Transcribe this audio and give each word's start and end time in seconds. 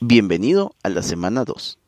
Bienvenido 0.00 0.74
a 0.82 0.88
la 0.88 1.02
semana 1.02 1.44
2. 1.44 1.78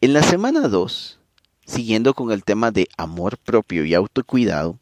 En 0.00 0.12
la 0.12 0.22
semana 0.22 0.68
2, 0.68 1.18
siguiendo 1.66 2.14
con 2.14 2.30
el 2.30 2.44
tema 2.44 2.70
de 2.70 2.86
amor 2.96 3.38
propio 3.38 3.84
y 3.84 3.92
autocuidado, 3.92 4.78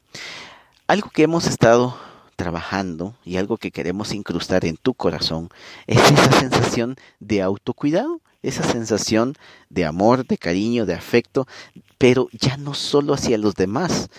algo 0.86 1.08
que 1.08 1.22
hemos 1.22 1.46
estado 1.46 1.96
trabajando 2.36 3.16
y 3.24 3.38
algo 3.38 3.56
que 3.56 3.70
queremos 3.70 4.12
incrustar 4.12 4.66
en 4.66 4.76
tu 4.76 4.92
corazón 4.92 5.48
es 5.86 5.98
esa 6.10 6.30
sensación 6.32 6.96
de 7.20 7.40
autocuidado, 7.40 8.20
esa 8.42 8.64
sensación 8.64 9.34
de 9.70 9.86
amor, 9.86 10.26
de 10.26 10.36
cariño, 10.36 10.84
de 10.84 10.92
afecto, 10.92 11.48
pero 11.96 12.28
ya 12.32 12.58
no 12.58 12.74
solo 12.74 13.14
hacia 13.14 13.38
los 13.38 13.54
demás. 13.54 14.10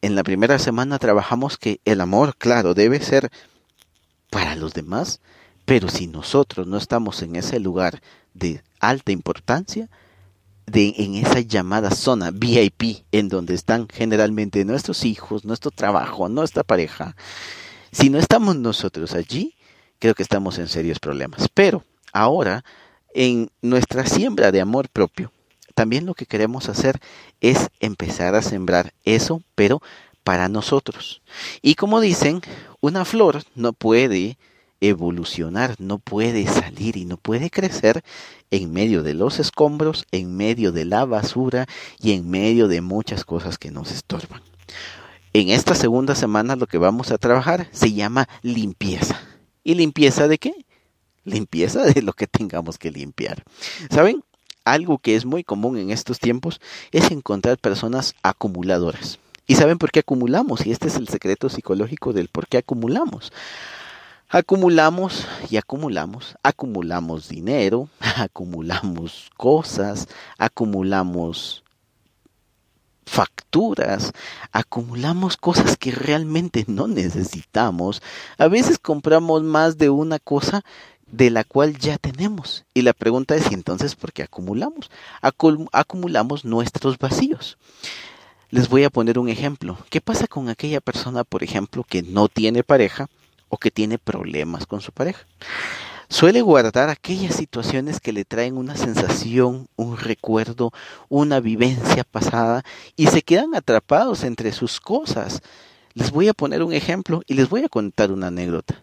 En 0.00 0.14
la 0.14 0.24
primera 0.24 0.58
semana 0.58 0.98
trabajamos 0.98 1.58
que 1.58 1.80
el 1.84 2.00
amor, 2.00 2.36
claro, 2.38 2.72
debe 2.72 3.00
ser 3.00 3.30
para 4.30 4.56
los 4.56 4.72
demás, 4.72 5.20
pero 5.68 5.90
si 5.90 6.06
nosotros 6.06 6.66
no 6.66 6.78
estamos 6.78 7.20
en 7.20 7.36
ese 7.36 7.60
lugar 7.60 8.00
de 8.32 8.62
alta 8.80 9.12
importancia, 9.12 9.90
en 10.72 11.14
esa 11.16 11.40
llamada 11.40 11.90
zona 11.90 12.30
VIP, 12.30 13.04
en 13.12 13.28
donde 13.28 13.52
están 13.52 13.86
generalmente 13.86 14.64
nuestros 14.64 15.04
hijos, 15.04 15.44
nuestro 15.44 15.70
trabajo, 15.70 16.30
nuestra 16.30 16.62
pareja, 16.62 17.16
si 17.92 18.08
no 18.08 18.18
estamos 18.18 18.56
nosotros 18.56 19.12
allí, 19.12 19.56
creo 19.98 20.14
que 20.14 20.22
estamos 20.22 20.58
en 20.58 20.68
serios 20.68 21.00
problemas. 21.00 21.50
Pero 21.52 21.84
ahora, 22.14 22.64
en 23.12 23.50
nuestra 23.60 24.06
siembra 24.06 24.50
de 24.50 24.62
amor 24.62 24.88
propio, 24.88 25.32
también 25.74 26.06
lo 26.06 26.14
que 26.14 26.24
queremos 26.24 26.70
hacer 26.70 26.98
es 27.42 27.68
empezar 27.78 28.34
a 28.36 28.40
sembrar 28.40 28.94
eso, 29.04 29.42
pero 29.54 29.82
para 30.24 30.48
nosotros. 30.48 31.20
Y 31.60 31.74
como 31.74 32.00
dicen, 32.00 32.40
una 32.80 33.04
flor 33.04 33.42
no 33.54 33.74
puede 33.74 34.38
evolucionar, 34.80 35.74
no 35.78 35.98
puede 35.98 36.46
salir 36.46 36.96
y 36.96 37.04
no 37.04 37.16
puede 37.16 37.50
crecer 37.50 38.02
en 38.50 38.72
medio 38.72 39.02
de 39.02 39.14
los 39.14 39.38
escombros, 39.38 40.06
en 40.12 40.36
medio 40.36 40.72
de 40.72 40.84
la 40.84 41.04
basura 41.04 41.66
y 42.00 42.12
en 42.12 42.30
medio 42.30 42.68
de 42.68 42.80
muchas 42.80 43.24
cosas 43.24 43.58
que 43.58 43.70
nos 43.70 43.90
estorban. 43.90 44.42
En 45.32 45.50
esta 45.50 45.74
segunda 45.74 46.14
semana 46.14 46.56
lo 46.56 46.66
que 46.66 46.78
vamos 46.78 47.10
a 47.10 47.18
trabajar 47.18 47.68
se 47.70 47.92
llama 47.92 48.28
limpieza. 48.42 49.20
¿Y 49.62 49.74
limpieza 49.74 50.28
de 50.28 50.38
qué? 50.38 50.52
Limpieza 51.24 51.84
de 51.84 52.02
lo 52.02 52.12
que 52.12 52.26
tengamos 52.26 52.78
que 52.78 52.90
limpiar. 52.90 53.44
¿Saben? 53.90 54.24
Algo 54.64 54.98
que 54.98 55.16
es 55.16 55.24
muy 55.24 55.44
común 55.44 55.78
en 55.78 55.90
estos 55.90 56.18
tiempos 56.18 56.60
es 56.92 57.10
encontrar 57.10 57.58
personas 57.58 58.14
acumuladoras. 58.22 59.18
¿Y 59.46 59.54
saben 59.54 59.78
por 59.78 59.90
qué 59.90 60.00
acumulamos? 60.00 60.66
Y 60.66 60.72
este 60.72 60.88
es 60.88 60.96
el 60.96 61.08
secreto 61.08 61.48
psicológico 61.48 62.12
del 62.12 62.28
por 62.28 62.48
qué 62.48 62.58
acumulamos. 62.58 63.32
Acumulamos 64.30 65.26
y 65.48 65.56
acumulamos, 65.56 66.36
acumulamos 66.42 67.28
dinero, 67.28 67.88
acumulamos 68.16 69.30
cosas, 69.38 70.06
acumulamos 70.36 71.64
facturas, 73.06 74.12
acumulamos 74.52 75.38
cosas 75.38 75.78
que 75.78 75.92
realmente 75.92 76.66
no 76.68 76.88
necesitamos. 76.88 78.02
A 78.36 78.48
veces 78.48 78.78
compramos 78.78 79.42
más 79.44 79.78
de 79.78 79.88
una 79.88 80.18
cosa 80.18 80.62
de 81.10 81.30
la 81.30 81.44
cual 81.44 81.78
ya 81.78 81.96
tenemos. 81.96 82.66
Y 82.74 82.82
la 82.82 82.92
pregunta 82.92 83.34
es, 83.34 83.50
¿y 83.50 83.54
entonces 83.54 83.96
por 83.96 84.12
qué 84.12 84.24
acumulamos? 84.24 84.90
acumulamos 85.72 86.44
nuestros 86.44 86.98
vacíos. 86.98 87.56
Les 88.50 88.68
voy 88.68 88.84
a 88.84 88.90
poner 88.90 89.18
un 89.18 89.30
ejemplo. 89.30 89.78
¿Qué 89.88 90.02
pasa 90.02 90.26
con 90.26 90.50
aquella 90.50 90.82
persona, 90.82 91.24
por 91.24 91.42
ejemplo, 91.42 91.82
que 91.82 92.02
no 92.02 92.28
tiene 92.28 92.62
pareja? 92.62 93.08
O 93.48 93.58
que 93.58 93.70
tiene 93.70 93.98
problemas 93.98 94.66
con 94.66 94.80
su 94.80 94.92
pareja. 94.92 95.26
Suele 96.10 96.40
guardar 96.40 96.88
aquellas 96.88 97.34
situaciones 97.34 98.00
que 98.00 98.14
le 98.14 98.24
traen 98.24 98.56
una 98.56 98.76
sensación, 98.76 99.68
un 99.76 99.98
recuerdo, 99.98 100.72
una 101.10 101.38
vivencia 101.38 102.02
pasada 102.02 102.64
y 102.96 103.08
se 103.08 103.20
quedan 103.20 103.54
atrapados 103.54 104.24
entre 104.24 104.52
sus 104.52 104.80
cosas. 104.80 105.42
Les 105.92 106.10
voy 106.10 106.28
a 106.28 106.34
poner 106.34 106.62
un 106.62 106.72
ejemplo 106.72 107.22
y 107.26 107.34
les 107.34 107.50
voy 107.50 107.62
a 107.62 107.68
contar 107.68 108.10
una 108.10 108.28
anécdota. 108.28 108.82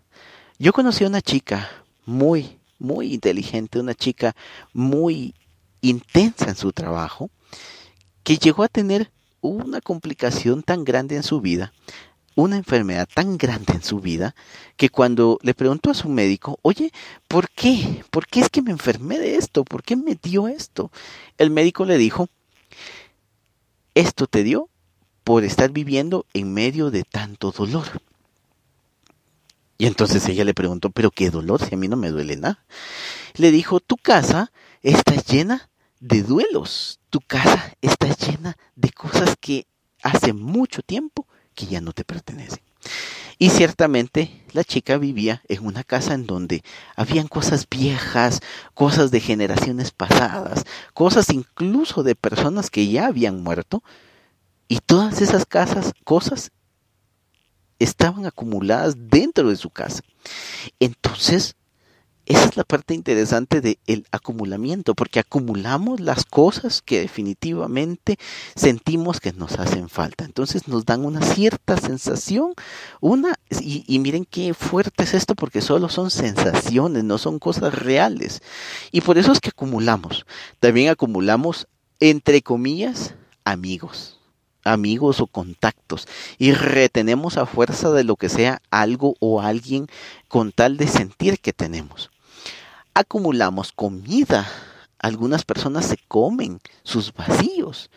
Yo 0.59 0.72
conocí 0.72 1.03
a 1.03 1.08
una 1.08 1.22
chica 1.22 1.68
muy, 2.06 2.59
muy 2.78 3.12
inteligente, 3.14 3.80
una 3.80 3.96
chica 3.96 4.36
muy 4.72 5.34
intensa 5.82 6.50
en 6.50 6.56
su 6.56 6.74
trabajo, 6.74 7.32
que 8.24 8.38
llegó 8.38 8.64
a 8.64 8.68
tener 8.68 9.12
una 9.42 9.82
complicación 9.82 10.62
tan 10.62 10.84
grande 10.84 11.16
en 11.16 11.24
su 11.24 11.42
vida 11.42 11.74
una 12.35 12.57
enfermedad 12.57 13.07
tan 13.12 13.38
grande 13.38 13.73
en 13.73 13.84
su 13.84 14.00
vida 14.00 14.35
que 14.78 14.90
cuando 14.90 15.40
le 15.41 15.53
preguntó 15.53 15.90
a 15.90 15.96
su 15.96 16.09
médico, 16.09 16.59
oye, 16.62 16.91
¿por 17.28 17.50
qué? 17.50 18.03
¿Por 18.12 18.28
qué 18.28 18.41
es 18.41 18.50
que 18.50 18.62
me 18.62 18.72
enfermé 18.72 19.18
de 19.18 19.38
esto? 19.38 19.63
¿Por 19.63 19.84
qué 19.84 19.96
me 19.96 20.16
dio 20.22 20.47
esto? 20.47 20.91
El 21.38 21.50
médico 21.50 21.85
le 21.85 21.97
dijo, 21.97 22.28
esto 23.96 24.28
te 24.28 24.44
dio 24.44 24.69
por 25.23 25.44
estar 25.44 25.72
viviendo 25.72 26.25
en 26.34 26.53
medio 26.53 26.91
de 26.91 27.03
tanto 27.03 27.51
dolor. 27.51 28.01
Y 29.78 29.88
entonces 29.88 30.28
ella 30.28 30.46
le 30.46 30.53
preguntó, 30.53 30.90
pero 30.90 31.12
qué 31.12 31.29
dolor 31.29 31.62
si 31.62 31.73
a 31.73 31.78
mí 31.78 31.88
no 31.88 31.97
me 31.97 32.09
duele 32.09 32.35
nada. 32.35 32.63
Le 33.35 33.52
dijo, 33.52 33.79
tu 33.79 33.97
casa 33.97 34.52
está 34.81 35.16
llena 35.16 35.69
de 36.00 36.22
duelos, 36.22 37.00
tu 37.09 37.19
casa 37.22 37.73
está 37.81 38.13
llena 38.16 38.57
de 38.75 38.91
cosas 38.91 39.35
que 39.40 39.67
hace 40.02 40.34
mucho 40.34 40.81
tiempo 40.81 41.28
que 41.56 41.66
ya 41.66 41.82
no 41.82 41.94
te 41.94 42.04
pertenecen. 42.04 42.60
Y 43.38 43.50
ciertamente 43.50 44.44
la 44.54 44.64
chica 44.64 44.98
vivía 44.98 45.42
en 45.50 45.66
una 45.66 45.84
casa 45.84 46.14
en 46.14 46.26
donde 46.26 46.64
habían 46.96 47.28
cosas 47.28 47.68
viejas, 47.70 48.42
cosas 48.74 49.12
de 49.12 49.20
generaciones 49.20 49.92
pasadas, 49.92 50.64
cosas 50.94 51.30
incluso 51.30 52.04
de 52.04 52.16
personas 52.16 52.70
que 52.70 52.88
ya 52.88 53.08
habían 53.08 53.44
muerto, 53.44 53.84
y 54.68 54.80
todas 54.80 55.22
esas 55.22 55.46
casas, 55.46 55.94
cosas 56.04 56.52
estaban 57.78 58.26
acumuladas 58.26 58.96
dentro 58.98 59.50
de 59.50 59.58
su 59.58 59.70
casa. 59.70 60.02
Entonces, 60.80 61.56
esa 62.25 62.46
es 62.46 62.58
la 62.58 62.63
parte 62.63 62.96
interesante 62.96 63.62
del 63.62 64.08
acumulamiento, 64.12 64.96
porque 64.96 65.19
acumulamos 65.19 66.00
las 66.00 66.25
cosas 66.25 66.81
que 66.81 67.00
definitivamente 67.00 68.18
sentimos 68.56 69.19
que 69.19 69.31
nos 69.31 69.59
hacen 69.59 69.90
falta. 69.90 70.25
Entonces 70.25 70.68
nos 70.68 70.85
dan 70.85 71.06
una 71.06 71.22
cierta 71.22 71.78
sensación, 71.78 72.53
una, 73.00 73.35
y, 73.52 73.84
y 73.88 74.00
miren 74.00 74.25
qué 74.25 74.56
fuerte 74.56 75.03
es 75.03 75.14
esto, 75.14 75.35
porque 75.35 75.62
solo 75.62 75.88
son 75.88 76.09
sensaciones, 76.09 77.03
no 77.03 77.19
son 77.19 77.38
cosas 77.38 77.75
reales. 77.75 78.41
Y 78.91 79.02
por 79.02 79.19
eso 79.19 79.31
es 79.31 79.40
que 79.40 79.50
acumulamos. 79.50 80.25
También 80.59 80.90
acumulamos, 80.90 81.68
entre 82.00 82.41
comillas, 82.41 83.14
amigos 83.44 84.19
amigos 84.68 85.22
o 85.22 85.28
contactos 85.28 86.08
y 86.40 86.52
retenemos 86.53 87.38
a 87.38 87.46
fuerza 87.46 87.91
de 87.91 88.03
lo 88.03 88.16
que 88.16 88.30
sea 88.30 88.64
algo 88.72 89.14
o 89.19 89.40
alguien 89.40 89.85
con 90.28 90.52
tal 90.52 90.78
de 90.78 90.88
sentir 90.88 91.40
que 91.40 91.53
tenemos 91.53 92.09
acumulamos 92.96 93.72
comida. 93.72 94.50
Algunas 94.98 95.44
personas 95.44 95.86
se 95.86 95.98
comen 96.08 96.60
sus 96.84 97.14
vacíos. 97.14 97.92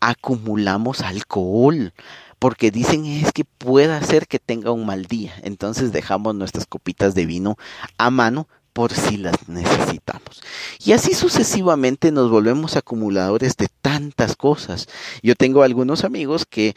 Acumulamos 0.00 1.02
alcohol 1.02 1.92
porque 2.40 2.70
dicen 2.70 3.04
es 3.04 3.32
que 3.32 3.44
puede 3.44 3.92
hacer 3.92 4.26
que 4.26 4.40
tenga 4.40 4.72
un 4.72 4.86
mal 4.86 5.04
día. 5.04 5.32
Entonces 5.42 5.92
dejamos 5.92 6.34
nuestras 6.34 6.66
copitas 6.66 7.14
de 7.14 7.26
vino 7.26 7.56
a 7.98 8.10
mano 8.10 8.48
por 8.72 8.92
si 8.92 9.16
las 9.16 9.48
necesitamos. 9.48 10.40
Y 10.84 10.92
así 10.92 11.14
sucesivamente 11.14 12.12
nos 12.12 12.30
volvemos 12.30 12.76
acumuladores 12.76 13.56
de 13.56 13.68
tantas 13.82 14.36
cosas. 14.36 14.88
Yo 15.22 15.34
tengo 15.34 15.62
algunos 15.62 16.04
amigos 16.04 16.46
que 16.46 16.74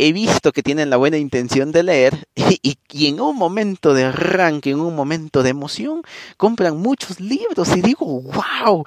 he 0.00 0.14
visto 0.14 0.52
que 0.52 0.62
tienen 0.62 0.88
la 0.88 0.96
buena 0.96 1.18
intención 1.18 1.72
de 1.72 1.82
leer 1.82 2.26
y, 2.34 3.06
en 3.06 3.20
un 3.20 3.36
momento 3.36 3.92
de 3.92 4.04
arranque, 4.04 4.70
en 4.70 4.80
un 4.80 4.96
momento 4.96 5.42
de 5.42 5.50
emoción, 5.50 6.02
compran 6.38 6.78
muchos 6.78 7.20
libros 7.20 7.76
y 7.76 7.82
digo, 7.82 8.06
wow, 8.06 8.84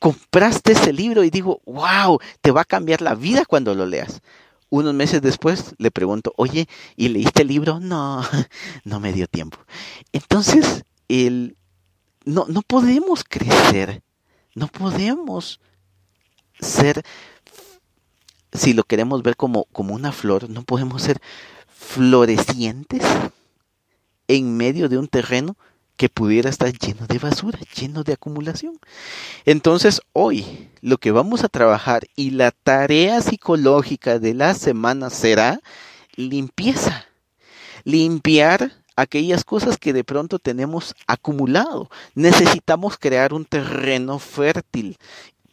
compraste 0.00 0.72
ese 0.72 0.92
libro 0.92 1.22
y 1.22 1.30
digo, 1.30 1.60
wow, 1.66 2.18
te 2.40 2.50
va 2.50 2.62
a 2.62 2.64
cambiar 2.64 3.00
la 3.00 3.14
vida 3.14 3.44
cuando 3.44 3.74
lo 3.74 3.86
leas. 3.86 4.22
Unos 4.68 4.92
meses 4.92 5.22
después 5.22 5.76
le 5.78 5.92
pregunto, 5.92 6.32
oye, 6.36 6.68
¿y 6.96 7.08
leíste 7.08 7.42
el 7.42 7.48
libro? 7.48 7.78
No, 7.78 8.24
no 8.84 8.98
me 8.98 9.12
dio 9.12 9.28
tiempo. 9.28 9.58
Entonces, 10.12 10.82
el, 11.06 11.56
no, 12.24 12.46
no 12.48 12.62
podemos 12.62 13.22
crecer, 13.22 14.02
no 14.56 14.66
podemos 14.66 15.60
ser 16.58 17.04
si 18.52 18.72
lo 18.72 18.84
queremos 18.84 19.22
ver 19.22 19.36
como, 19.36 19.64
como 19.72 19.94
una 19.94 20.12
flor, 20.12 20.48
no 20.48 20.62
podemos 20.62 21.02
ser 21.02 21.20
florecientes 21.68 23.02
en 24.28 24.56
medio 24.56 24.88
de 24.88 24.98
un 24.98 25.08
terreno 25.08 25.56
que 25.96 26.08
pudiera 26.08 26.50
estar 26.50 26.72
lleno 26.72 27.06
de 27.06 27.18
basura, 27.18 27.58
lleno 27.74 28.02
de 28.02 28.12
acumulación. 28.12 28.78
Entonces, 29.44 30.02
hoy 30.12 30.68
lo 30.82 30.98
que 30.98 31.10
vamos 31.10 31.42
a 31.42 31.48
trabajar 31.48 32.06
y 32.16 32.30
la 32.30 32.50
tarea 32.50 33.20
psicológica 33.20 34.18
de 34.18 34.34
la 34.34 34.54
semana 34.54 35.10
será 35.10 35.60
limpieza. 36.14 37.06
Limpiar 37.84 38.72
aquellas 38.96 39.44
cosas 39.44 39.78
que 39.78 39.92
de 39.92 40.04
pronto 40.04 40.38
tenemos 40.38 40.94
acumulado. 41.06 41.88
Necesitamos 42.14 42.98
crear 42.98 43.32
un 43.32 43.44
terreno 43.44 44.18
fértil. 44.18 44.98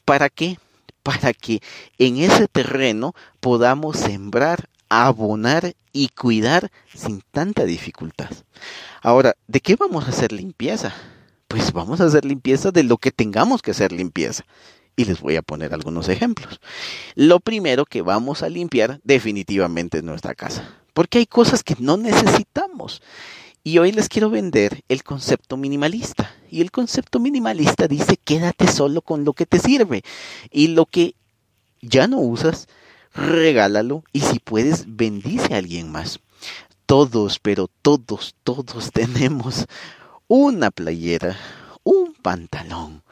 ¿Para 0.04 0.30
qué? 0.30 0.58
Para 1.04 1.34
que 1.34 1.62
en 1.98 2.18
ese 2.18 2.48
terreno 2.48 3.14
podamos 3.40 3.98
sembrar, 3.98 4.70
abonar 4.90 5.76
y 5.92 6.08
cuidar 6.10 6.72
sin 6.94 7.22
tanta 7.32 7.66
dificultad. 7.66 8.32
Ahora, 9.02 9.36
¿de 9.48 9.60
qué 9.60 9.76
vamos 9.76 10.06
a 10.06 10.10
hacer 10.10 10.32
limpieza? 10.32 10.94
Pues 11.48 11.72
vamos 11.72 12.02
a 12.02 12.06
hacer 12.06 12.26
limpieza 12.26 12.72
de 12.72 12.84
lo 12.84 12.98
que 12.98 13.12
tengamos 13.12 13.62
que 13.62 13.72
hacer 13.72 13.92
limpieza. 13.92 14.44
Y 14.96 15.06
les 15.06 15.22
voy 15.22 15.36
a 15.36 15.42
poner 15.42 15.74
algunos 15.74 16.08
ejemplos. 16.10 16.60
Lo 17.16 17.40
primero 17.40 17.86
que 17.86 18.02
vamos 18.02 18.44
a 18.44 18.50
limpiar 18.50 19.00
definitivamente 19.04 20.00
es 20.00 20.04
nuestra 20.04 20.36
casa. 20.36 20.78
Porque 20.94 21.18
hay 21.18 21.26
cosas 21.26 21.64
que 21.64 21.76
no 21.80 21.98
necesitamos. 21.98 23.02
Y 23.64 23.78
hoy 23.78 23.94
les 23.94 24.10
quiero 24.10 24.30
vender 24.30 24.84
el 24.90 25.04
concepto 25.04 25.56
minimalista. 25.56 26.36
Y 26.52 26.62
el 26.62 26.72
concepto 26.72 27.20
minimalista 27.20 27.88
dice 27.88 28.18
quédate 28.18 28.68
solo 28.68 29.02
con 29.02 29.24
lo 29.24 29.34
que 29.34 29.46
te 29.46 29.60
sirve. 29.60 30.04
Y 30.52 30.68
lo 30.68 30.86
que 30.86 31.16
ya 31.82 32.08
no 32.08 32.20
usas, 32.20 32.68
regálalo. 33.14 34.04
Y 34.12 34.20
si 34.20 34.40
puedes, 34.40 34.84
bendice 34.88 35.54
a 35.54 35.58
alguien 35.58 35.92
más. 35.92 36.20
Todos, 36.86 37.40
pero 37.40 37.70
todos, 37.82 38.36
todos 38.44 38.92
tenemos 38.94 39.66
una 40.28 40.72
playera, 40.72 41.38
un 41.84 42.14
pantalón, 42.14 43.04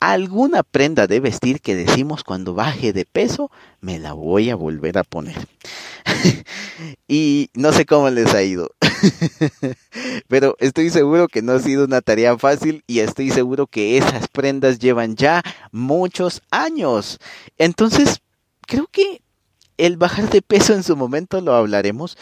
alguna 0.00 0.62
prenda 0.62 1.06
de 1.06 1.20
vestir 1.20 1.60
que 1.60 1.74
decimos 1.74 2.24
cuando 2.24 2.54
baje 2.54 2.92
de 2.92 3.04
peso, 3.04 3.50
me 3.80 3.98
la 3.98 4.12
voy 4.12 4.50
a 4.50 4.56
volver 4.56 4.98
a 4.98 5.04
poner. 5.04 5.48
y 7.08 7.50
no 7.54 7.72
sé 7.72 7.86
cómo 7.86 8.10
les 8.10 8.34
ha 8.34 8.42
ido. 8.42 8.70
Pero 10.28 10.56
estoy 10.58 10.90
seguro 10.90 11.28
que 11.28 11.42
no 11.42 11.52
ha 11.52 11.60
sido 11.60 11.84
una 11.84 12.00
tarea 12.00 12.36
fácil 12.38 12.84
y 12.86 13.00
estoy 13.00 13.30
seguro 13.30 13.66
que 13.66 13.98
esas 13.98 14.28
prendas 14.28 14.78
llevan 14.78 15.16
ya 15.16 15.42
muchos 15.72 16.42
años. 16.50 17.18
Entonces, 17.56 18.20
creo 18.66 18.86
que 18.86 19.22
el 19.76 19.96
bajar 19.96 20.30
de 20.30 20.42
peso 20.42 20.74
en 20.74 20.82
su 20.82 20.96
momento 20.96 21.40
lo 21.40 21.54
hablaremos, 21.54 22.16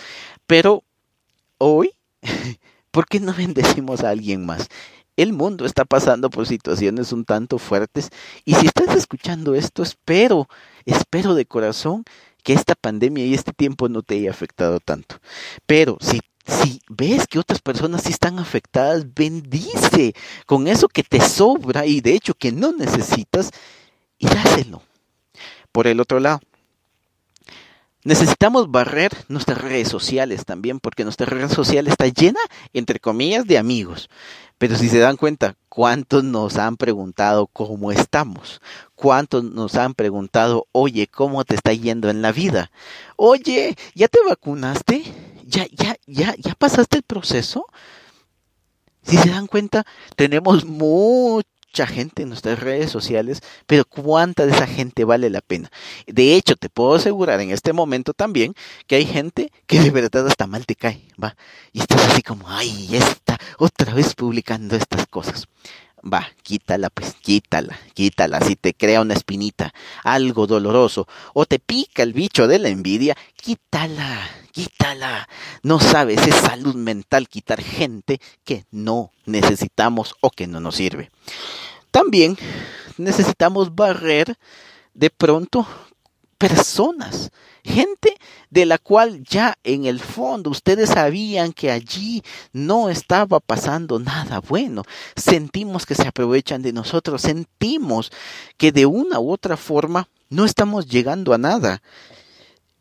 pero 0.46 0.84
hoy, 1.58 1.92
¿por 2.90 3.06
qué 3.06 3.20
no 3.20 3.32
bendecimos 3.34 4.02
a 4.02 4.10
alguien 4.10 4.44
más? 4.44 4.68
el 5.16 5.32
mundo 5.32 5.64
está 5.64 5.84
pasando 5.84 6.30
por 6.30 6.46
situaciones 6.46 7.12
un 7.12 7.24
tanto 7.24 7.58
fuertes 7.58 8.10
y 8.44 8.54
si 8.54 8.66
estás 8.66 8.94
escuchando 8.94 9.54
esto, 9.54 9.82
espero, 9.82 10.48
espero 10.84 11.34
de 11.34 11.46
corazón 11.46 12.04
que 12.46 12.52
esta 12.52 12.76
pandemia 12.76 13.26
y 13.26 13.34
este 13.34 13.52
tiempo 13.52 13.88
no 13.88 14.02
te 14.02 14.14
haya 14.14 14.30
afectado 14.30 14.78
tanto. 14.78 15.16
Pero 15.66 15.98
si 16.00 16.20
si 16.46 16.80
ves 16.88 17.26
que 17.26 17.40
otras 17.40 17.60
personas 17.60 18.04
sí 18.04 18.10
están 18.10 18.38
afectadas, 18.38 19.12
bendice 19.12 20.14
con 20.46 20.68
eso 20.68 20.86
que 20.86 21.02
te 21.02 21.20
sobra 21.20 21.86
y 21.86 22.00
de 22.00 22.12
hecho 22.12 22.34
que 22.34 22.52
no 22.52 22.70
necesitas 22.70 23.50
y 24.16 24.28
dáselo. 24.28 24.80
Por 25.72 25.88
el 25.88 25.98
otro 25.98 26.20
lado, 26.20 26.38
necesitamos 28.06 28.70
barrer 28.70 29.10
nuestras 29.28 29.60
redes 29.60 29.88
sociales 29.88 30.44
también, 30.44 30.78
porque 30.78 31.02
nuestra 31.02 31.26
red 31.26 31.50
social 31.50 31.88
está 31.88 32.06
llena, 32.06 32.38
entre 32.72 33.00
comillas, 33.00 33.46
de 33.46 33.58
amigos. 33.58 34.08
Pero 34.58 34.76
si 34.76 34.88
se 34.88 35.00
dan 35.00 35.16
cuenta, 35.16 35.56
¿cuántos 35.68 36.22
nos 36.22 36.56
han 36.56 36.76
preguntado 36.76 37.48
cómo 37.48 37.90
estamos? 37.90 38.62
¿Cuántos 38.94 39.42
nos 39.42 39.74
han 39.74 39.94
preguntado, 39.94 40.66
oye, 40.70 41.08
¿cómo 41.08 41.44
te 41.44 41.56
está 41.56 41.72
yendo 41.72 42.08
en 42.08 42.22
la 42.22 42.30
vida? 42.30 42.70
Oye, 43.16 43.76
¿ya 43.94 44.06
te 44.06 44.20
vacunaste? 44.26 45.02
¿Ya, 45.44 45.66
ya, 45.72 45.96
ya, 46.06 46.34
ya 46.38 46.54
pasaste 46.54 46.98
el 46.98 47.02
proceso? 47.02 47.66
Si 49.02 49.16
se 49.16 49.30
dan 49.30 49.48
cuenta, 49.48 49.84
tenemos 50.14 50.64
mucho 50.64 51.55
mucha 51.76 51.86
gente 51.86 52.22
en 52.22 52.30
nuestras 52.30 52.58
redes 52.58 52.90
sociales, 52.90 53.42
pero 53.66 53.84
¿cuánta 53.84 54.46
de 54.46 54.52
esa 54.52 54.66
gente 54.66 55.04
vale 55.04 55.28
la 55.28 55.42
pena? 55.42 55.70
De 56.06 56.34
hecho, 56.34 56.56
te 56.56 56.70
puedo 56.70 56.94
asegurar 56.94 57.38
en 57.42 57.50
este 57.50 57.74
momento 57.74 58.14
también 58.14 58.54
que 58.86 58.96
hay 58.96 59.04
gente 59.04 59.52
que 59.66 59.80
de 59.80 59.90
verdad 59.90 60.26
hasta 60.26 60.46
mal 60.46 60.64
te 60.64 60.74
cae, 60.74 61.02
¿va? 61.22 61.36
Y 61.74 61.80
estás 61.80 62.00
así 62.00 62.22
como, 62.22 62.48
ay, 62.48 62.88
está 62.92 63.38
otra 63.58 63.92
vez 63.92 64.14
publicando 64.14 64.74
estas 64.74 65.06
cosas. 65.06 65.48
Va, 66.02 66.26
quítala, 66.42 66.88
pues, 66.88 67.12
quítala, 67.20 67.78
quítala. 67.92 68.40
Si 68.40 68.56
te 68.56 68.72
crea 68.72 69.02
una 69.02 69.12
espinita, 69.12 69.74
algo 70.02 70.46
doloroso, 70.46 71.06
o 71.34 71.44
te 71.44 71.58
pica 71.58 72.02
el 72.02 72.14
bicho 72.14 72.48
de 72.48 72.58
la 72.58 72.70
envidia, 72.70 73.14
quítala, 73.36 74.30
quítala. 74.56 75.28
No 75.62 75.78
sabes, 75.78 76.26
es 76.26 76.34
salud 76.34 76.74
mental 76.76 77.28
quitar 77.28 77.60
gente 77.60 78.22
que 78.42 78.64
no 78.70 79.12
necesitamos 79.26 80.14
o 80.22 80.30
que 80.30 80.46
no 80.46 80.60
nos 80.60 80.76
sirve. 80.76 81.10
También 81.90 82.38
necesitamos 82.96 83.74
barrer 83.74 84.38
de 84.94 85.10
pronto 85.10 85.66
personas, 86.38 87.32
gente 87.64 88.16
de 88.48 88.64
la 88.64 88.78
cual 88.78 89.22
ya 89.24 89.58
en 89.62 89.84
el 89.84 90.00
fondo 90.00 90.48
ustedes 90.48 90.88
sabían 90.88 91.52
que 91.52 91.70
allí 91.70 92.22
no 92.54 92.88
estaba 92.88 93.40
pasando 93.40 93.98
nada 93.98 94.40
bueno. 94.40 94.84
Sentimos 95.16 95.84
que 95.84 95.94
se 95.94 96.08
aprovechan 96.08 96.62
de 96.62 96.72
nosotros, 96.72 97.20
sentimos 97.20 98.10
que 98.56 98.72
de 98.72 98.86
una 98.86 99.20
u 99.20 99.30
otra 99.32 99.58
forma 99.58 100.08
no 100.30 100.46
estamos 100.46 100.86
llegando 100.86 101.34
a 101.34 101.38
nada. 101.38 101.82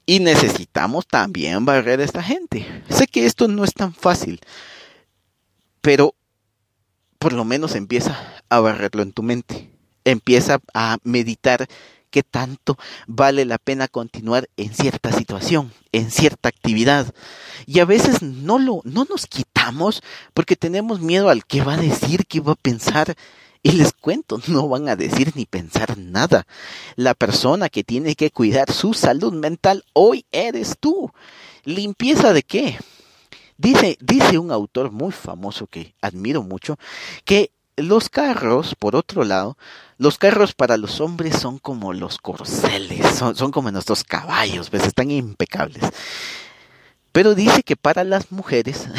Y 0.05 0.19
necesitamos 0.19 1.07
también 1.07 1.65
barrer 1.65 1.99
a 1.99 2.03
esta 2.03 2.21
gente. 2.21 2.83
Sé 2.89 3.07
que 3.07 3.25
esto 3.25 3.47
no 3.47 3.63
es 3.63 3.73
tan 3.73 3.93
fácil, 3.93 4.39
pero 5.81 6.13
por 7.17 7.33
lo 7.33 7.43
menos 7.43 7.73
empieza 7.75 8.19
a 8.49 8.59
barrerlo 8.59 9.01
en 9.01 9.11
tu 9.11 9.23
mente. 9.23 9.71
Empieza 10.03 10.59
a 10.75 10.97
meditar 11.03 11.67
qué 12.11 12.23
tanto 12.23 12.77
vale 13.07 13.43
la 13.45 13.57
pena 13.57 13.87
continuar 13.87 14.47
en 14.55 14.73
cierta 14.73 15.11
situación, 15.11 15.73
en 15.91 16.11
cierta 16.11 16.49
actividad. 16.49 17.13
Y 17.65 17.79
a 17.79 17.85
veces 17.85 18.21
no 18.21 18.59
lo 18.59 18.81
no 18.83 19.05
nos 19.09 19.25
quitamos 19.25 20.01
porque 20.33 20.55
tenemos 20.55 21.01
miedo 21.01 21.29
al 21.29 21.45
qué 21.45 21.61
va 21.61 21.73
a 21.73 21.77
decir, 21.77 22.25
qué 22.27 22.39
va 22.39 22.53
a 22.53 22.55
pensar. 22.55 23.15
Y 23.65 23.71
les 23.71 23.93
cuento, 23.93 24.39
no 24.47 24.67
van 24.69 24.89
a 24.89 24.95
decir 24.95 25.31
ni 25.33 25.47
pensar 25.47 25.97
nada. 25.97 26.45
La 26.95 27.15
persona 27.15 27.67
que 27.67 27.83
tiene 27.83 28.13
que 28.13 28.29
cuidar 28.29 28.71
su 28.71 28.93
salud 28.93 29.33
mental 29.33 29.83
hoy 29.93 30.23
eres 30.31 30.75
tú. 30.79 31.11
¿Limpieza 31.63 32.31
de 32.31 32.43
qué? 32.43 32.77
Dice, 33.57 33.97
dice 33.99 34.37
un 34.37 34.51
autor 34.51 34.91
muy 34.91 35.11
famoso 35.11 35.65
que 35.65 35.95
admiro 35.99 36.43
mucho, 36.43 36.77
que 37.23 37.49
los 37.75 38.09
carros, 38.09 38.75
por 38.75 38.95
otro 38.95 39.23
lado, 39.23 39.57
los 39.97 40.19
carros 40.19 40.53
para 40.53 40.77
los 40.77 41.01
hombres 41.01 41.35
son 41.35 41.57
como 41.57 41.91
los 41.91 42.19
corceles, 42.19 43.15
son, 43.15 43.35
son 43.35 43.51
como 43.51 43.71
nuestros 43.71 44.03
caballos, 44.03 44.69
pues 44.69 44.85
están 44.85 45.09
impecables. 45.09 45.83
Pero 47.15 47.33
dice 47.33 47.63
que 47.63 47.77
para 47.77 48.03
las 48.03 48.31
mujeres 48.31 48.89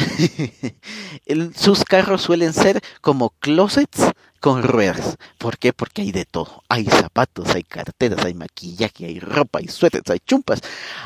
sus 1.55 1.85
carros 1.85 2.23
suelen 2.23 2.51
ser 2.51 2.81
como 2.99 3.29
closets 3.29 4.11
con 4.47 4.63
ruedas. 4.63 5.17
¿Por 5.37 5.57
qué? 5.57 5.73
Porque 5.73 6.03
hay 6.03 6.13
de 6.13 6.23
todo. 6.23 6.63
Hay 6.69 6.85
zapatos, 6.85 7.53
hay 7.53 7.63
carteras, 7.63 8.23
hay 8.23 8.33
maquillaje, 8.33 9.05
hay 9.05 9.19
ropa, 9.19 9.59
hay 9.59 9.67
suéteres, 9.67 10.09
hay 10.09 10.19
chumpas, 10.25 10.61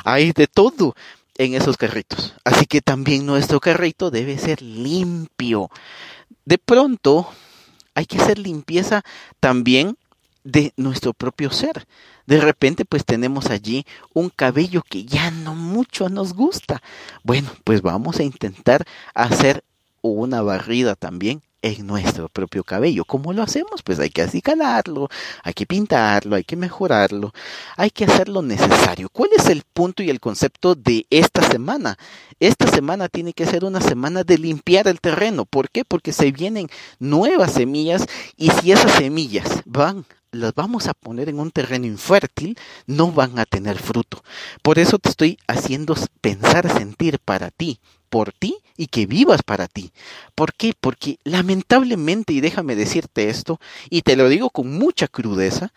hay 0.06 0.32
de 0.32 0.46
todo 0.46 0.94
en 1.40 1.56
esos 1.56 1.76
carritos. 1.76 2.36
Así 2.44 2.68
que 2.68 2.82
también 2.82 3.26
nuestro 3.26 3.60
carrito 3.60 4.12
debe 4.12 4.38
ser 4.38 4.62
limpio. 4.62 5.72
De 6.46 6.60
pronto 6.60 7.28
hay 7.96 8.06
que 8.06 8.20
hacer 8.20 8.38
limpieza 8.38 9.02
también 9.40 9.98
de 10.44 10.72
nuestro 10.78 11.12
propio 11.12 11.50
ser. 11.50 11.88
De 12.28 12.40
repente 12.40 12.86
pues 12.86 13.06
tenemos 13.06 13.48
allí 13.48 13.88
un 14.14 14.30
cabello 14.30 14.84
que 14.88 15.04
ya 15.04 15.32
no 15.32 15.56
mucho 15.56 16.10
nos 16.10 16.34
gusta. 16.34 16.84
Bueno, 17.24 17.50
pues 17.64 17.82
vamos 17.82 18.20
a 18.20 18.24
intentar 18.24 18.86
hacer 19.16 19.64
una 20.04 20.44
barrida 20.44 20.94
también 20.94 21.42
en 21.62 21.88
nuestro 21.88 22.30
propio 22.30 22.64
cabello. 22.64 23.06
¿Cómo 23.06 23.34
lo 23.34 23.44
hacemos? 23.44 23.84
Pues 23.84 24.00
hay 24.00 24.10
que 24.10 24.22
acicalarlo, 24.22 25.10
hay 25.44 25.54
que 25.54 25.66
pintarlo, 25.66 26.36
hay 26.36 26.44
que 26.44 26.56
mejorarlo, 26.56 27.34
hay 27.78 27.90
que 27.90 28.06
hacer 28.06 28.30
lo 28.30 28.42
necesario. 28.42 29.10
¿Cuál 29.10 29.30
es 29.38 29.48
el 29.48 29.64
punto 29.74 30.04
y 30.04 30.10
el 30.10 30.20
concepto 30.20 30.76
de 30.76 31.06
esta 31.10 31.44
semana? 31.44 31.98
Esta 32.40 32.68
semana 32.68 33.08
tiene 33.10 33.34
que 33.34 33.46
ser 33.46 33.66
una 33.66 33.82
semana 33.82 34.24
de 34.24 34.38
limpiar 34.38 34.88
el 34.88 35.00
terreno. 35.00 35.46
¿Por 35.46 35.70
qué? 35.70 35.86
Porque 35.86 36.14
se 36.14 36.32
vienen 36.32 36.70
nuevas 37.00 37.54
semillas 37.54 38.06
y 38.38 38.50
si 38.50 38.72
esas 38.72 38.94
semillas 38.94 39.62
van 39.66 40.06
las 40.32 40.56
vamos 40.56 40.88
a 40.88 40.94
poner 40.94 41.28
en 41.28 41.40
un 41.40 41.52
terreno 41.52 41.86
infértil, 41.86 42.58
no 42.88 43.12
van 43.12 43.38
a 43.38 43.46
tener 43.46 43.78
fruto. 43.78 44.24
Por 44.62 44.80
eso 44.80 44.98
te 44.98 45.10
estoy 45.10 45.38
haciendo 45.46 45.94
pensar, 46.22 46.72
sentir 46.72 47.20
para 47.20 47.52
ti 47.52 47.80
por 48.12 48.34
ti 48.34 48.58
y 48.78 48.88
que 48.88 49.08
vivas 49.08 49.42
para 49.42 49.68
ti. 49.68 49.92
¿Por 50.36 50.54
qué? 50.54 50.74
Porque 50.80 51.18
lamentablemente, 51.24 52.34
y 52.34 52.42
déjame 52.42 52.76
decirte 52.76 53.30
esto, 53.30 53.60
y 53.90 54.04
te 54.04 54.16
lo 54.16 54.28
digo 54.30 54.52
con 54.52 54.78
mucha 54.78 55.08
crudeza, 55.08 55.72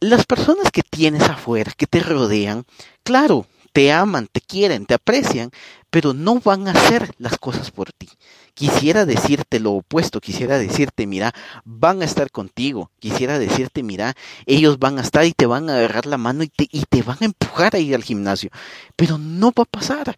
las 0.00 0.26
personas 0.26 0.70
que 0.72 0.82
tienes 0.82 1.22
afuera, 1.22 1.72
que 1.76 1.86
te 1.86 2.00
rodean, 2.00 2.64
claro, 3.04 3.46
te 3.72 3.92
aman, 3.92 4.26
te 4.30 4.40
quieren, 4.40 4.84
te 4.84 4.94
aprecian, 4.94 5.50
pero 5.90 6.12
no 6.12 6.40
van 6.40 6.66
a 6.66 6.72
hacer 6.72 7.14
las 7.18 7.38
cosas 7.38 7.70
por 7.70 7.92
ti. 7.92 8.08
Quisiera 8.54 9.06
decirte 9.06 9.60
lo 9.60 9.72
opuesto, 9.74 10.20
quisiera 10.20 10.58
decirte, 10.58 11.06
mira, 11.06 11.32
van 11.64 12.02
a 12.02 12.04
estar 12.04 12.32
contigo, 12.32 12.90
quisiera 12.98 13.38
decirte, 13.38 13.84
mira, 13.84 14.14
ellos 14.46 14.80
van 14.80 14.98
a 14.98 15.02
estar 15.02 15.24
y 15.24 15.32
te 15.32 15.46
van 15.46 15.70
a 15.70 15.76
agarrar 15.76 16.06
la 16.06 16.18
mano 16.18 16.42
y 16.42 16.48
te, 16.48 16.68
y 16.72 16.82
te 16.88 17.02
van 17.02 17.18
a 17.20 17.26
empujar 17.26 17.76
a 17.76 17.78
ir 17.78 17.94
al 17.94 18.02
gimnasio, 18.02 18.50
pero 18.96 19.18
no 19.18 19.52
va 19.56 19.62
a 19.62 19.66
pasar. 19.78 20.16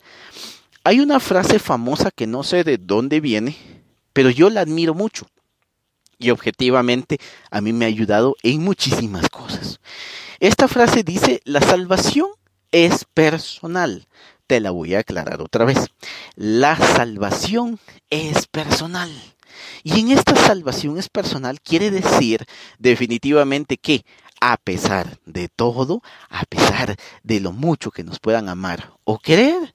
Hay 0.82 1.00
una 1.00 1.20
frase 1.20 1.58
famosa 1.58 2.10
que 2.10 2.26
no 2.26 2.42
sé 2.42 2.64
de 2.64 2.78
dónde 2.78 3.20
viene, 3.20 3.56
pero 4.14 4.30
yo 4.30 4.49
la 4.49 4.62
admiro 4.62 4.94
mucho 4.94 5.26
y 6.18 6.30
objetivamente 6.30 7.18
a 7.50 7.60
mí 7.60 7.72
me 7.72 7.84
ha 7.84 7.88
ayudado 7.88 8.37
en 8.42 8.62
muchísimas 8.62 9.28
cosas. 9.28 9.80
Esta 10.38 10.68
frase 10.68 11.02
dice, 11.02 11.40
la 11.44 11.60
salvación 11.60 12.28
es 12.72 13.04
personal. 13.04 14.06
Te 14.46 14.60
la 14.60 14.70
voy 14.70 14.94
a 14.94 15.00
aclarar 15.00 15.42
otra 15.42 15.64
vez. 15.64 15.88
La 16.34 16.76
salvación 16.76 17.78
es 18.08 18.46
personal. 18.46 19.10
Y 19.82 20.00
en 20.00 20.12
esta 20.12 20.34
salvación 20.34 20.99
es 20.99 21.08
personal 21.08 21.60
quiere 21.60 21.90
decir 21.90 22.46
definitivamente 22.78 23.76
que 23.76 24.04
a 24.40 24.56
pesar 24.56 25.18
de 25.26 25.49
todo, 25.49 26.02
a 26.30 26.44
pesar 26.44 26.96
de 27.22 27.40
lo 27.40 27.52
mucho 27.52 27.90
que 27.90 28.02
nos 28.02 28.18
puedan 28.18 28.49
amar 28.49 28.92
o 29.04 29.18
querer, 29.18 29.75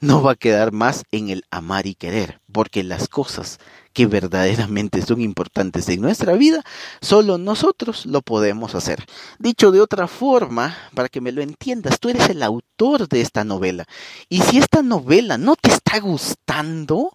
no 0.00 0.22
va 0.22 0.32
a 0.32 0.36
quedar 0.36 0.72
más 0.72 1.04
en 1.12 1.28
el 1.28 1.44
amar 1.50 1.86
y 1.86 1.94
querer, 1.94 2.40
porque 2.50 2.82
las 2.82 3.08
cosas 3.08 3.58
que 3.92 4.06
verdaderamente 4.06 5.02
son 5.02 5.20
importantes 5.20 5.88
en 5.88 6.00
nuestra 6.00 6.34
vida, 6.34 6.62
solo 7.00 7.38
nosotros 7.38 8.06
lo 8.06 8.22
podemos 8.22 8.74
hacer. 8.74 9.04
Dicho 9.38 9.70
de 9.72 9.80
otra 9.80 10.08
forma, 10.08 10.76
para 10.94 11.08
que 11.08 11.20
me 11.20 11.32
lo 11.32 11.42
entiendas, 11.42 12.00
tú 12.00 12.08
eres 12.08 12.28
el 12.30 12.42
autor 12.42 13.08
de 13.08 13.20
esta 13.20 13.44
novela. 13.44 13.84
Y 14.28 14.40
si 14.42 14.58
esta 14.58 14.82
novela 14.82 15.38
no 15.38 15.56
te 15.56 15.70
está 15.70 15.98
gustando, 16.00 17.12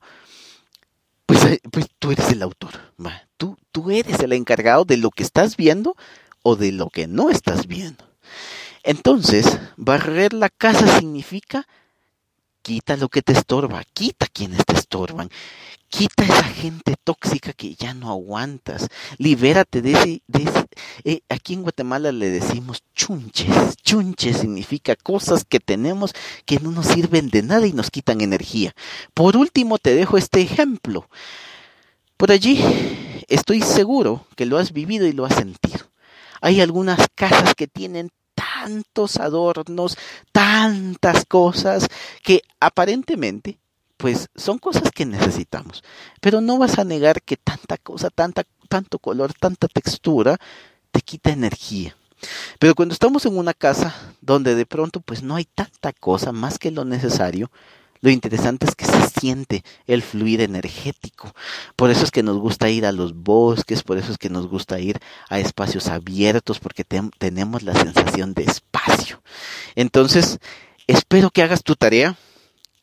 pues, 1.26 1.44
eh, 1.46 1.62
pues 1.72 1.88
tú 1.98 2.12
eres 2.12 2.32
el 2.32 2.44
autor. 2.44 2.72
Tú, 3.38 3.58
tú 3.72 3.90
eres 3.90 4.20
el 4.20 4.34
encargado 4.34 4.86
de 4.86 4.98
lo 4.98 5.10
que 5.10 5.24
estás 5.24 5.58
viendo 5.58 5.96
o 6.44 6.56
de 6.56 6.72
lo 6.72 6.90
que 6.90 7.08
no 7.08 7.30
estás 7.30 7.68
viendo. 7.68 8.06
Entonces, 8.84 9.60
barrer 9.78 10.34
la 10.34 10.50
casa 10.50 11.00
significa 11.00 11.68
quita 12.66 12.98
lo 12.98 13.10
que 13.10 13.22
te 13.22 13.34
estorba, 13.34 13.84
quita 13.94 14.26
quienes 14.26 14.66
te 14.66 14.74
estorban, 14.74 15.30
quita 15.88 16.24
esa 16.24 16.46
gente 16.46 16.96
tóxica 17.04 17.54
que 17.54 17.76
ya 17.76 17.94
no 17.94 18.10
aguantas, 18.10 18.88
libérate 19.20 19.84
de 19.84 19.92
ese, 19.92 20.24
de 20.26 20.44
ese 20.46 20.66
eh, 21.04 21.22
aquí 21.30 21.54
en 21.54 21.62
Guatemala 21.62 22.12
le 22.12 22.32
decimos 22.32 22.82
chunches, 22.96 23.78
chunches 23.84 24.38
significa 24.38 24.96
cosas 24.96 25.46
que 25.46 25.60
tenemos 25.60 26.14
que 26.46 26.58
no 26.60 26.72
nos 26.72 26.88
sirven 26.88 27.30
de 27.30 27.44
nada 27.44 27.68
y 27.68 27.74
nos 27.74 27.92
quitan 27.92 28.22
energía. 28.22 28.74
Por 29.14 29.38
último 29.38 29.78
te 29.78 29.94
dejo 29.94 30.18
este 30.18 30.42
ejemplo. 30.42 31.08
Por 32.18 32.32
allí 32.32 32.60
estoy 33.28 33.62
seguro 33.62 34.26
que 34.36 34.48
lo 34.48 34.58
has 34.58 34.74
vivido 34.74 35.06
y 35.06 35.12
lo 35.12 35.26
has 35.26 35.36
sentido. 35.36 35.86
Hay 36.42 36.62
algunas 36.62 37.10
casas 37.14 37.54
que 37.54 37.68
tienen 37.68 38.10
tantos 38.66 39.18
adornos, 39.18 39.96
tantas 40.32 41.26
cosas 41.26 41.88
que 42.24 42.42
aparentemente 42.60 43.60
pues 43.98 44.28
son 44.36 44.58
cosas 44.58 44.92
que 44.92 45.06
necesitamos. 45.06 45.84
Pero 46.20 46.42
no 46.42 46.58
vas 46.58 46.80
a 46.80 46.84
negar 46.84 47.22
que 47.22 47.38
tanta 47.38 47.78
cosa, 47.78 48.10
tanta, 48.10 48.44
tanto 48.68 48.98
color, 48.98 49.34
tanta 49.34 49.68
textura 49.68 50.38
te 50.92 51.02
quita 51.02 51.30
energía. 51.30 51.96
Pero 52.58 52.74
cuando 52.74 52.94
estamos 52.94 53.26
en 53.28 53.38
una 53.38 53.54
casa 53.54 53.94
donde 54.20 54.56
de 54.56 54.66
pronto 54.66 55.00
pues 55.00 55.22
no 55.22 55.36
hay 55.36 55.46
tanta 55.46 55.94
cosa 55.94 56.32
más 56.32 56.58
que 56.58 56.72
lo 56.72 56.86
necesario, 56.86 57.52
lo 58.06 58.12
interesante 58.12 58.68
es 58.68 58.76
que 58.76 58.86
se 58.86 59.20
siente 59.20 59.64
el 59.88 60.04
fluir 60.04 60.42
energético. 60.42 61.34
Por 61.76 61.90
eso 61.90 62.04
es 62.04 62.12
que 62.12 62.22
nos 62.22 62.38
gusta 62.38 62.70
ir 62.70 62.86
a 62.86 62.92
los 62.92 63.16
bosques, 63.16 63.82
por 63.82 63.98
eso 63.98 64.12
es 64.12 64.20
que 64.20 64.30
nos 64.30 64.48
gusta 64.48 64.80
ir 64.80 65.00
a 65.28 65.40
espacios 65.40 65.88
abiertos, 65.88 66.60
porque 66.60 66.84
tenemos 66.84 67.64
la 67.64 67.74
sensación 67.74 68.36
de 68.36 68.44
espacio. 68.44 69.24
Entonces, 69.74 70.38
espero 70.86 71.32
que 71.32 71.42
hagas 71.42 71.64
tu 71.64 71.76
tarea. 71.76 72.16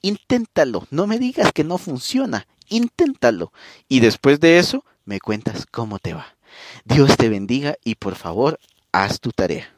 Inténtalo. 0.01 0.89
No 0.91 1.07
me 1.07 1.21
digas 1.21 1.53
que 1.53 1.63
no 1.63 1.79
funciona. 1.79 2.49
Inténtalo. 2.69 3.53
Y 3.89 4.01
después 4.01 4.41
de 4.41 4.59
eso, 4.59 4.85
me 5.05 5.21
cuentas 5.21 5.67
cómo 5.71 6.01
te 6.01 6.15
va. 6.15 6.35
Dios 6.85 7.17
te 7.17 7.29
bendiga 7.29 7.77
y 7.85 7.95
por 7.95 8.17
favor, 8.17 8.59
haz 8.91 9.21
tu 9.21 9.31
tarea. 9.31 9.73